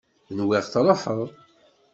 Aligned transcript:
Nwiɣ 0.37 0.63
truḥeḍ. 0.71 1.21